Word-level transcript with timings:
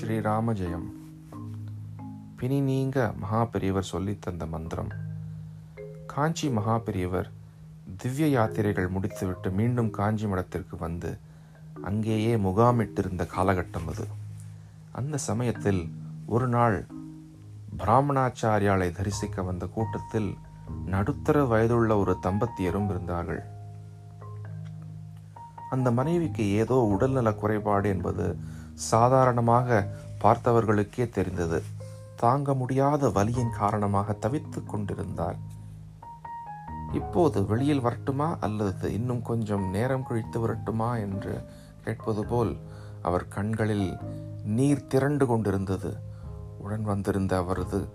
ஸ்ரீராம 0.00 0.52
ஜெயம் 0.52 0.84
பிணி 2.36 2.60
நீங்க 2.60 3.14
மகாபெரியவர் 3.22 3.80
பெரியவர் 3.80 4.18
தந்த 4.18 4.46
மந்திரம். 4.46 4.88
காஞ்சி 6.06 6.50
மகா 6.50 6.78
பெரியவர் 6.78 7.30
திவ்ய 7.96 8.26
யாத்திரைகள் 8.26 8.88
முடித்துவிட்டு 8.88 9.50
மீண்டும் 9.50 9.90
காஞ்சி 9.90 10.26
மடத்திற்கு 10.26 10.76
வந்து 10.78 11.18
அங்கேயே 11.82 12.36
முகாமிட்டிருந்த 12.36 13.26
காலகட்டம் 13.36 13.88
அது. 13.88 14.06
அந்த 14.92 15.16
சமயத்தில் 15.16 15.92
ஒரு 16.26 16.48
நாள் 16.48 16.86
பிராமணாச்சாரியாலை 17.78 18.92
தரிசிக்க 18.92 19.42
வந்த 19.42 19.66
கூட்டத்தில் 19.66 20.36
நடுத்தர 20.86 21.44
வயதுள்ள 21.44 21.98
ஒரு 21.98 22.16
தம்பத்தியரும் 22.22 22.90
இருந்தார்கள். 22.90 23.42
அந்த 25.70 25.90
மனைவிக்கு 25.90 26.50
ஏதோ 26.50 26.74
உடல்நல 26.74 27.34
குறைபாடு 27.34 27.88
என்பது 27.88 28.56
சாதாரணமாக 28.78 29.86
பார்த்தவர்களுக்கே 30.22 31.08
தெரிந்தது. 31.08 31.62
தாங்க 32.16 32.54
முடியாத 32.54 33.08
வலியின் 33.08 33.56
காரணமாக 33.58 34.12
தவித்துக் 34.12 34.68
கொண்டிருந்தார் 34.68 35.36
இப்போது 36.92 37.46
வெளியில் 37.46 37.80
வரட்டுமா 37.80 38.36
அல்லது 38.40 38.92
இன்னும் 38.92 39.22
கொஞ்சம் 39.22 39.70
நேரம் 39.70 40.06
கழித்து 40.06 40.40
வரட்டுமா 40.40 40.96
என்று 40.96 41.44
கேட்பது 41.84 42.24
போல் 42.24 42.56
அவர் 43.02 43.28
கண்களில் 43.28 43.96
நீர் 44.44 44.86
திரண்டு 44.86 45.26
கொண்டிருந்தது. 45.26 45.96
உடன் 46.58 46.82
வந்திருந்த 46.82 47.36
அவரது 47.36 47.88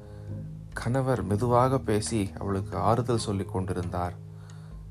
கணவர் 0.73 1.23
மெதுவாக 1.23 1.79
பேசி 1.79 2.31
அவளுக்கு 2.39 2.77
ஆறுதல் 2.77 3.25
சொல்லிக் 3.27 3.53
கொண்டிருந்தார். 3.53 4.13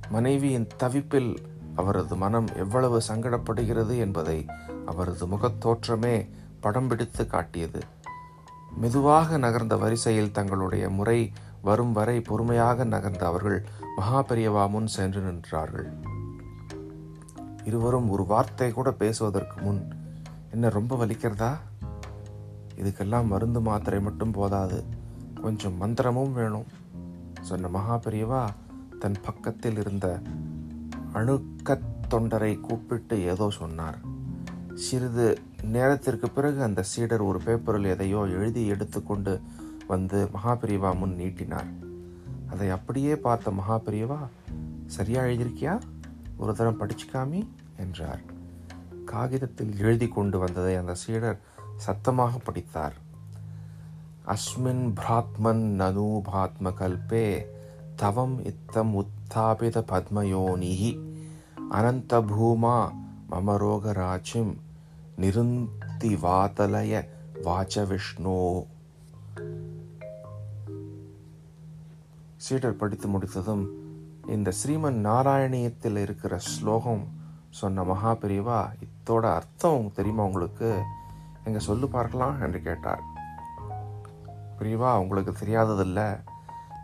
மனைவியின் 0.09 0.69
தவிப்பில் 0.78 1.36
அவரது 1.77 2.16
மனம் 2.16 2.48
எவ்வளவு 2.56 3.03
சங்கடப்படுகிறது 3.09 3.98
என்பதை 3.98 4.47
அவரது 4.86 5.27
முகத்தோற்றமே 5.27 6.28
படம் 6.61 6.88
பிடித்து 6.88 7.27
காட்டியது. 7.27 7.84
மெதுவாக 8.77 9.38
நகர்ந்த 9.38 9.77
வரிசையில் 9.77 10.33
தங்களுடைய 10.33 10.88
முறை 10.88 11.33
வரும் 11.62 11.92
வரை 11.92 12.20
பொறுமையாக 12.20 12.84
நகர்ந்த 12.84 13.27
அவர்கள் 13.27 13.64
மகா 13.97 14.25
பெரியவா 14.25 14.69
முன் 14.69 14.86
சென்று 14.86 15.20
நின்றார்கள். 15.20 15.92
இருவரும் 17.64 18.10
ஒரு 18.10 18.25
வார்த்தை 18.25 18.72
கூட 18.72 18.92
பேசுவதற்கு 18.92 19.60
முன் 19.60 19.88
என்ன 20.50 20.69
ரொம்ப 20.69 21.06
வலிக்கிறதா? 21.06 21.56
இதுக்கெல்லாம் 22.77 23.27
மருந்து 23.27 23.60
மாத்திரை 23.60 24.00
மட்டும் 24.00 24.30
போதாது 24.30 24.84
கொஞ்சம் 25.42 25.80
மந்திரமும் 25.80 26.33
வேணும் 26.33 26.66
சொன்ன 27.41 27.69
மகா 27.69 27.98
பெரியவா 27.98 28.48
தன் 28.98 29.16
பக்கத்தில் 29.22 29.78
இருந்த 29.78 30.20
அணுக்கத் 31.12 32.00
தொண்டரை 32.10 32.60
கூப்பிட்டு 32.60 33.22
ஏதோ 33.22 33.50
சொன்னார். 33.50 34.11
சிறிது 34.83 35.38
நேரத்திற்கு 35.62 36.30
பிறகு 36.30 36.62
அந்த 36.62 36.83
சீடர் 36.83 37.20
ஒரு 37.20 37.41
பேப்பரில் 37.44 37.84
எதையோ 37.84 38.27
எழுதி 38.28 38.66
எடுத்துக்கொண்டு 38.66 39.41
வந்து 39.86 40.28
மகாபிரிவா 40.34 40.97
முன் 40.97 41.14
நீட்டினார். 41.14 41.66
அதை 42.50 42.70
அப்படியே 42.70 43.16
பார்த்த 43.16 43.50
மகாபிரிவா 43.50 44.19
சரியா 44.86 45.22
எழுதியிருக்கியா? 45.22 45.80
ஒரு 46.36 46.55
தரம் 46.55 46.80
படிச்சுக்காமி? 46.80 47.47
என்றார். 47.77 48.20
காகிதத்தில் 49.05 49.78
எழுதி 49.78 50.08
கொண்டு 50.08 50.38
வந்ததை 50.38 50.77
அந்த 50.77 50.94
சீடர் 50.94 51.41
சத்தமாக 51.77 52.38
படித்தார். 52.38 52.94
அஸ்மின் 54.27 54.92
பிராத்மன் 55.00 55.64
நனூபாத்ம 55.80 56.72
கல்பே 56.80 57.27
தவம் 57.97 58.44
இத்தம் 58.44 58.94
உத்தாபித 59.00 59.84
பத்மயோனிஹி 59.92 60.92
அனந்த 61.70 62.20
பூமா 62.20 62.92
நிருந்தி 65.20 66.14
வாதலய 66.22 67.06
வாச்ச 67.44 67.87
விஷ்ணு 67.87 68.66
சீடர் 72.37 72.76
படித்து 72.76 73.09
முடித்ததும் 73.09 73.69
இந்த 74.28 74.53
ஸ்ரீமன் 74.64 75.06
நாராயணியத்தில் 75.06 75.97
இருக்கிற 75.97 76.38
ஸ்லோகம் 76.38 77.09
சொன்ன 77.50 77.84
மகா 77.84 78.12
பெரியவா 78.12 78.72
இத்தோட 78.81 79.20
அர்த்தம் 79.20 79.91
தெரியுமா 79.94 80.25
உங்களுக்கு? 80.25 80.82
எங்க 81.44 81.58
சொல்லு 81.58 81.88
பார்க்கலாம் 81.88 82.42
என்று 82.42 82.62
கேட்டார். 82.62 83.03
பிரிவா 84.58 84.98
உங்களுக்கு 84.98 85.32
தெரியாததில்லை. 85.32 86.20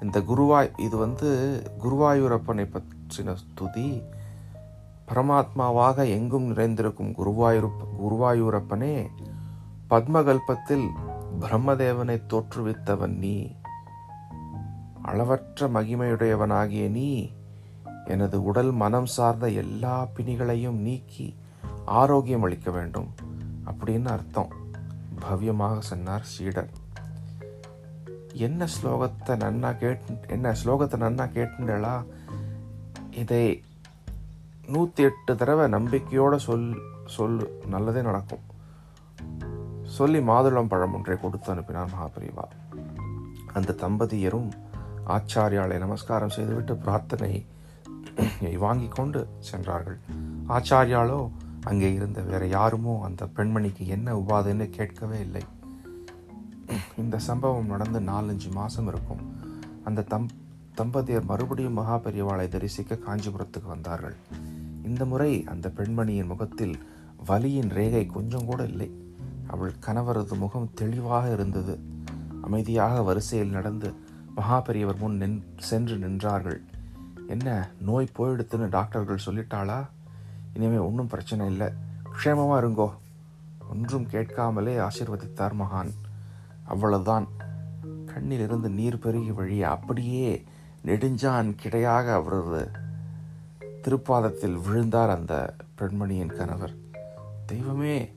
இந்த 0.01 0.19
குருவாய் 0.21 0.81
இது 0.81 0.97
வந்து 0.97 1.63
குருவாயூரப்பனை 1.79 2.71
பற்றின 2.71 3.37
துதி 3.55 4.03
பரமாத்மாவாக 5.09 6.09
எங்கும் 6.09 6.47
நிறைந்திருக்கும் 6.47 7.13
குருவாயூர் 7.13 7.71
குருவாயூரப்பனே 8.03 9.07
பத்மகல்பத்தில் 9.91 10.87
பிரம்மதேவனை 11.41 12.17
தோற்றுவித்தவன் 12.27 13.17
நீ. 13.17 13.57
அளவற்ற 15.03 15.69
மகிமையுடையவனாகிய 15.69 16.91
நீ 16.91 17.33
எனது 18.05 18.45
உடல் 18.45 18.71
மனம் 18.71 19.07
சார்ந்த 19.07 19.51
எல்லா 19.51 20.05
பிணிகளையும் 20.05 20.79
நீக்கி 20.81 21.37
ஆரோக்கியம் 21.85 22.43
அளிக்க 22.43 22.71
வேண்டும் 22.71 23.15
அப்படின்னு 23.65 24.05
அர்த்தம். 24.05 24.53
பவ்யமாக 25.21 25.79
சொன்னார் 25.79 26.23
சீடர். 26.23 26.71
என்ன 28.33 28.65
ஸ்லோகத்தை 28.65 29.35
நன்னா 29.45 29.77
கேட்டு 29.77 30.15
என்ன 30.29 30.53
ஸ்லோகத்தை 30.65 30.99
நன்னா 31.05 31.27
கேட்டுண்டலா 31.37 32.05
இதை 33.11 33.63
நூற்றி 34.73 35.03
எட்டு 35.09 35.33
தடவை 35.37 35.67
நம்பிக்கையோடு 35.75 36.39
சொல் 36.47 36.65
சொல் 37.15 37.37
நல்லதே 37.67 38.01
நடக்கும். 38.03 38.43
சொல்லி 39.97 40.21
மாதுளம் 40.21 40.71
பழம் 40.73 40.95
ஒன்றை 40.95 41.17
கொடுத்து 41.21 41.49
அனுப்பினார் 41.53 41.93
மகாபிரிவா. 41.93 42.45
அந்த 43.53 43.77
தம்பதியரும் 43.83 44.51
ஆச்சாரியாலை 45.15 45.77
நமஸ்காரம் 45.85 46.35
செய்துவிட்டு 46.37 46.75
பிரார்த்தனை 46.77 47.31
வாங்கி 48.65 48.89
கொண்டு 48.89 49.23
சென்றார்கள். 49.51 49.99
ஆச்சாரியாலோ 50.49 51.21
அங்கே 51.65 51.91
இருந்த 51.95 52.21
வேற 52.33 52.43
யாருமோ 52.57 52.97
அந்த 53.09 53.25
பெண்மணிக்கு 53.37 53.87
என்ன 53.97 54.17
உபாதைன்னு 54.21 54.69
கேட்கவே 54.79 55.21
இல்லை. 55.21 55.45
இந்த 57.05 57.19
சம்பவம் 57.29 57.73
நடந்து 57.75 58.01
நாலஞ்சு 58.13 58.51
மாதம் 58.51 58.91
இருக்கும். 58.93 59.25
அந்த 59.85 60.07
தம் 60.13 60.29
தம்பதியர் 60.81 61.31
மறுபடியும் 61.33 61.79
மகாபெரியவாளை 61.79 62.49
தரிசிக்க 62.49 62.99
காஞ்சிபுரத்துக்கு 63.07 63.69
வந்தார்கள். 63.77 64.19
இந்த 64.89 65.05
முறை 65.05 65.45
அந்த 65.47 65.69
பெண்மணியின் 65.69 66.27
முகத்தில் 66.27 66.79
வலியின் 67.29 67.69
ரேகை 67.69 68.07
கொஞ்சம் 68.07 68.45
கூட 68.45 68.65
இல்லை. 68.65 68.91
அவள் 69.47 69.73
கணவரது 69.87 70.37
முகம் 70.37 70.71
தெளிவாக 70.75 71.33
இருந்தது. 71.33 71.79
அமைதியாக 72.43 73.03
வரிசையில் 73.03 73.51
நடந்து 73.51 73.95
மகா 74.35 74.61
பெரியவர் 74.61 74.99
முன் 74.99 75.17
நின் 75.17 75.45
சென்று 75.57 75.97
நின்றார்கள். 75.97 76.61
என்ன 77.27 77.69
நோய் 77.81 78.09
போயிடுத்துன்னு 78.19 78.69
டாக்டர்கள் 78.69 79.25
சொல்லிட்டாளா? 79.27 79.89
இனிமே 80.55 80.77
ஒன்றும் 80.77 81.07
பிரச்சனை 81.07 81.47
இல்லை. 81.47 81.67
க்ஷேமமாக 82.05 82.63
இருங்கோ. 82.63 82.91
ஒன்றும் 83.71 84.07
கேட்காமலே 84.07 84.77
ஆசிர்வதித்தார் 84.77 85.55
மகான். 85.59 85.91
அவ்வளவுதான். 86.65 87.29
கண்ணிலிருந்து 87.85 88.69
நீர் 88.69 88.99
பெருகி 88.99 89.33
வழிய 89.33 89.71
அப்படியே 89.71 90.45
நெடுஞ்சான் 90.85 91.57
கிடையாக 91.63 92.13
அவரது 92.13 92.71
திருப்பாதத்தில் 93.83 94.57
விழுந்தார் 94.67 95.11
அந்த 95.11 95.55
பெண்மணியின் 95.79 96.37
கணவர். 96.37 96.75
தெய்வமே 97.47 98.13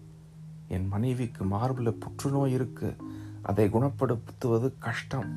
என் 0.68 0.88
மனைவிக்கு 0.88 1.44
மார்பில் 1.44 2.00
புற்றுநோய் 2.00 2.52
இருக்கு. 2.52 2.96
அதை 3.42 3.70
குணப்படுத்துவது 3.70 4.74
கஷ்டம். 4.80 5.30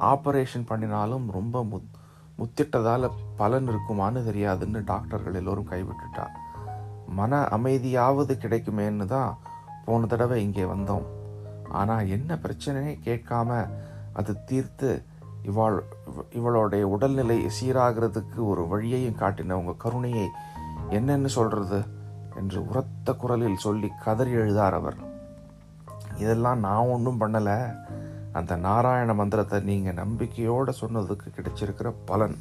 ஆபரேஷன் 0.00 0.66
பண்ணினாலும் 0.66 1.26
ரொம்ப 1.30 1.64
முத் 1.64 1.90
முத்திட்டதால் 2.38 3.10
பலன் 3.36 3.68
இருக்குமான்னு 3.68 4.20
தெரியாதுன்னு 4.28 4.82
டாக்டர்கள் 4.84 5.34
எல்லோரும் 5.34 5.70
கைவிட்டுட்டா 5.70 6.24
மன 7.06 7.40
அமைதியாவது 7.40 8.34
கிடைக்குமேன்னு 8.44 9.04
தான் 9.04 9.38
போன 9.84 10.06
தடவை 10.06 10.42
இங்கே 10.42 10.64
வந்தோம். 10.64 11.06
ஆனால் 11.68 12.08
என்ன 12.08 12.38
பிரச்சனையே 12.42 12.94
கேட்காம 13.04 13.68
அது 14.12 14.44
தீர்த்து 14.44 15.02
இவாள் 15.44 15.78
இவளுடைய 16.30 16.88
உடல்நிலை 16.88 17.46
சீராகிறதுக்கு 17.60 18.36
ஒரு 18.36 18.66
வழியையும் 18.66 19.18
காட்டின 19.18 19.52
உங்கள் 19.52 19.76
கருணையை 19.76 20.28
என்னென்னு 20.90 21.26
சொல்கிறது 21.26 21.82
என்று 22.36 22.66
உரத்த 22.66 23.12
குரலில் 23.12 23.56
சொல்லி 23.56 23.90
கதறி 24.04 24.34
எழுதார் 24.34 24.72
அவர். 24.72 24.96
இதெல்லாம் 26.16 26.58
நான் 26.58 26.86
ஒன்றும் 26.86 27.20
பண்ணலை. 27.20 27.74
அந்த 28.32 28.56
நாராயண 28.56 29.14
மந்திரத்தை 29.14 29.60
நீங்கள் 29.60 29.94
நம்பிக்கையோடு 29.94 30.72
சொன்னதுக்கு 30.80 31.28
கிடைச்சிருக்கிற 31.36 31.94
பலன். 32.04 32.36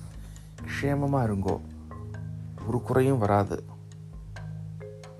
க்ஷேமமாக 0.65 1.27
இருங்கோ. 1.27 1.59
ஒரு 2.67 2.81
குறையும் 2.81 3.17
வராது. 3.17 3.63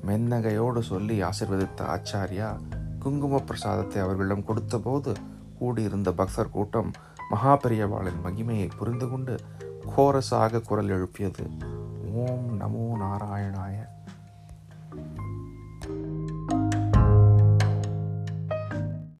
மென்னகையோடு 0.05 0.79
சொல்லி 0.79 1.23
ஆசிர்வதித்த 1.23 1.81
ஆச்சாரியா 1.81 2.59
குங்கும 2.99 3.39
பிரசாதத்தை 3.39 4.01
அவர்களிடம் 4.01 4.45
கொடுத்தபோது 4.45 5.13
கூடியிருந்த 5.59 6.11
பக்தர் 6.11 6.49
கூட்டம் 6.49 6.91
மகாபெரியவாளின் 7.31 8.21
மகிமையை 8.23 8.69
புரிந்து 8.77 9.07
கொண்டு 9.09 9.35
கோரசாக 9.87 10.61
குரல் 10.61 10.91
எழுப்பியது 10.91 11.45
ஓம் 12.21 12.47
நமோ 12.59 12.85
நாராயணாய 12.99 13.75